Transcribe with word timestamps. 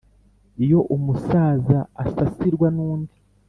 Iyo 0.63 0.79
umusaza 0.95 1.77
asasirwa 2.03 2.67
n'undi 2.75 3.15